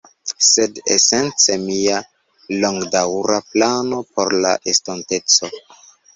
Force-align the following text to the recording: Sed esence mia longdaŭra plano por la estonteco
Sed 0.45 0.77
esence 0.95 1.57
mia 1.65 1.99
longdaŭra 2.65 3.37
plano 3.51 4.01
por 4.17 4.35
la 4.47 4.57
estonteco 4.75 5.55